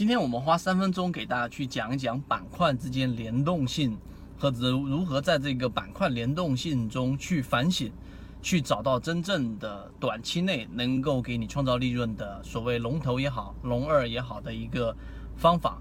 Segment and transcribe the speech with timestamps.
[0.00, 3.98] 今天我们花三分钟给大家去讲一讲板块之间联动性
[4.38, 7.92] 和如如何在这个板块联动性中去反省，
[8.40, 14.96] 去找到真正的短期内能够给你创造利润的所谓龙头也好、龙二也好的一个
[15.36, 15.76] 方法。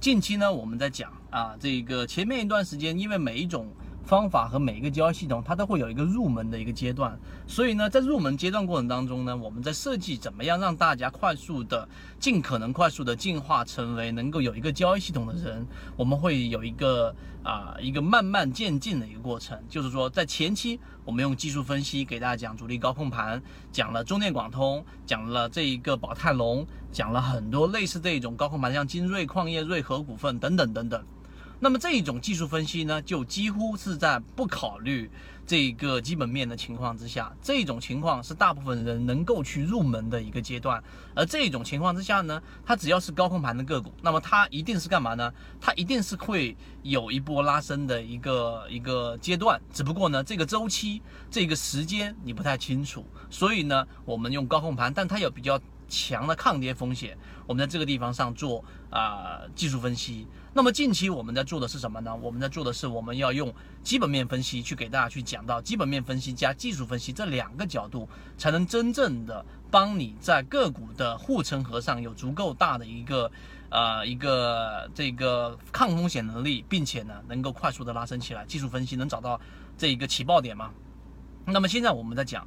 [0.00, 3.68] 近期呢，我们在讲啊，这个前面一段时间，因为每一种
[4.04, 11.88] 方法和每一个交易系统，它都会有一个入门的一个阶段，所以呢，在入门阶段过程当中呢，我们在设计怎么样让大家快速的、
[12.18, 23.40] 尽可能快速的进化成为能够有一个交易系统的人，我们会有一个啊一个慢慢渐进的一个过程，就是说在前期我们用技术分析给大家讲主力高控盘，
[23.70, 31.02] 讲了中电广通，讲了这一个宝泰隆，讲了很多类似这种高控盘，像金瑞矿业、瑞和股份等等等等。
[31.62, 35.08] 那么这一种技术分析呢，就几乎是在不考虑
[35.46, 40.82] 这个基本面的情况之下，这种情况是大部分人能够去入门的一个阶段。
[41.14, 45.32] 而这种情况之下呢，它只要是高空盘的个股，那么它一定是干嘛呢？
[45.60, 49.60] 它一定是会有一波拉升的一个一个阶段。
[49.72, 55.60] 只不过呢，这个周期、这个时间你不太清楚，所以呢，我们用高空盘，但它有比较
[55.92, 60.26] 强的抗跌风险，我们在这个地方上做啊技术分析。
[60.54, 62.16] 那么近期我们在做的是什么呢？
[62.16, 73.30] 我们在做的是我们要用基本面分析去给大家去讲到基本面分析加技术分析这两个角度，才能真正的帮你在个股的护城河上有足够大的一个
[73.68, 78.46] 呃一个这个抗风险能力，并且呢能够快速的拉升起来。
[78.46, 79.38] 技术分析能找到
[79.76, 80.70] 这一个起爆点吗？
[81.44, 82.46] 那么现在我们在讲，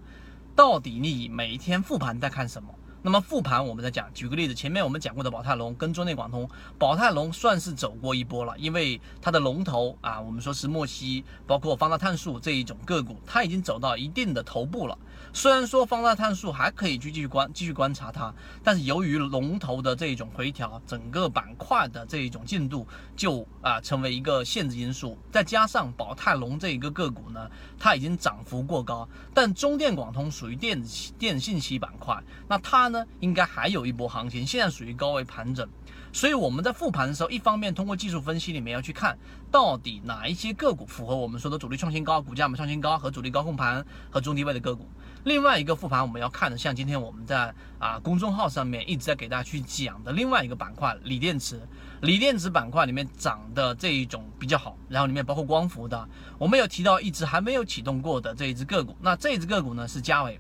[0.56, 2.74] 到底你每一天复盘在看什么？
[3.06, 14.98] 那么复盘，我们再讲，举个例子，前面我们讲过的宝泰隆跟中内广通，宝泰隆算是走过一波了，因为它的龙头啊，我们说石墨烯，包括方大碳素这一种个股，它已经走到一定的头部了。
[15.34, 25.18] 虽然说方大碳素还可以去继续观继续观察它，但是由于龙头的这一种回调，整个板块的这一种进度就啊成为一个限制因素。
[25.32, 33.06] 再加上宝泰龙这一个个股呢，它已经涨幅过高，但中电广通属于电子电信息板块，那它呢？
[33.20, 35.68] 应该还有一波行情，现在属于高位盘整，
[36.14, 39.18] 所以我们在复盘的时候，一方面通过技术分析里面要去看
[39.52, 44.88] 到底哪一些个股符合我们说的主力创新高、股价们创新高和主力高控盘和中低位的个股。
[45.26, 51.60] 另外一个复盘我们要看的，像今天我们在啊公众号上面一直在给大家去讲的另外一个板块锂电池，
[52.02, 60.40] 锂电池板块里面涨的这一种比较好，然后里面包括光伏的，我们有提到一只还没有启动过的这一只个股，那这一只个股呢是嘉伟。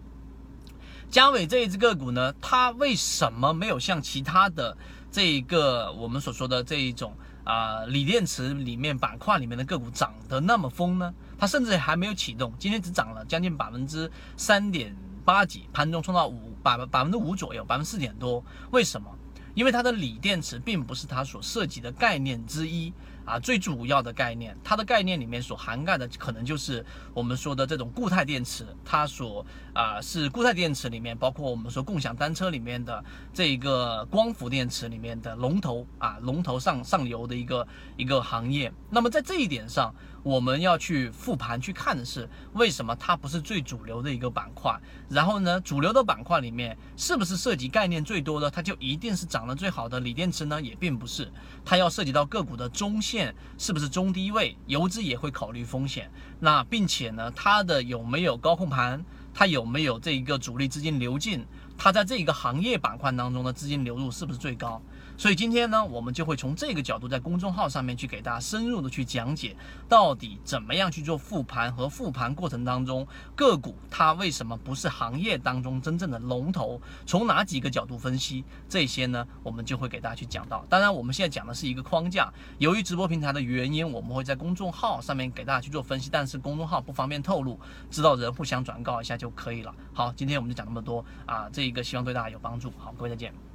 [1.09, 4.77] 嘉伟这一只个股呢，它为什么没有像其他的
[5.11, 7.11] 这一个我们所说的这一种
[7.43, 11.11] 啊锂电池里面板块里面的个股涨得那么疯呢？
[11.37, 18.43] 它甚至还没有启动，今天只涨了将近百分之三点八几，盘中冲到五百百分之五左右，百分之四点多。
[18.71, 19.09] 为什么？
[19.53, 22.93] 因为它的锂电池并不是它所涉及的概念之一。
[23.25, 29.43] 啊，最主要的概念，它的概念里面所涵盖的可能就是我们说的这种固态电池，它所
[29.73, 33.03] 啊是固态电池里面，包括我们说共享单车里面的
[33.33, 38.71] 这一个光伏电池里面的龙头啊，龙头上上游的一个一个行业。
[38.91, 39.91] 那么在这一点上，
[40.25, 44.75] 我们要去复盘去看的是，为什么它不是最主流的一个板块？
[45.07, 50.59] 然后呢，主流的板块里面是不是涉及概念最多的，它就一定是涨得最好的锂电池呢？
[50.59, 51.31] 也并不是，
[51.63, 53.35] 它要涉及到个股的中线。
[53.59, 54.57] 是不是中低位？
[54.65, 56.09] 游资也会考虑风险。
[56.39, 59.05] 那并且呢，它的有没有高控盘？
[59.31, 61.45] 它有没有这一个主力资金流进？
[61.77, 64.81] 它在这一个行业板块当中的资金流入是不是最高？
[65.17, 69.55] 所以今天呢，我们就会从这个角度在公众号上面去给大家深入的去讲解，
[69.87, 76.81] 到底怎么样去做复盘和复盘过程当中个股它为什么不是行业当中真正的龙头？
[77.05, 79.25] 从哪几个角度分析这些呢？
[79.41, 80.65] 我们就会给大家去讲到。
[80.69, 87.59] 当然，我们现在讲的是一个框架，由于直播平台的原因，我们会在公众号上面给大家去做分析，但是公众号不方便透露，
[87.89, 89.73] 知道人互相转告一下就可以了。
[89.93, 92.73] 好，今天我们就讲那么多啊，这一个希望对大家有帮助。
[92.77, 93.54] 好，各位再见。